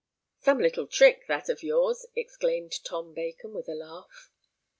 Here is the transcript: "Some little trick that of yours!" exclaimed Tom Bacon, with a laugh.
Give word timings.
"Some 0.39 0.57
little 0.57 0.87
trick 0.87 1.27
that 1.27 1.47
of 1.47 1.61
yours!" 1.61 2.07
exclaimed 2.15 2.83
Tom 2.83 3.13
Bacon, 3.13 3.53
with 3.53 3.69
a 3.69 3.75
laugh. 3.75 4.31